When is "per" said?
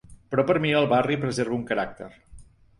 0.51-0.55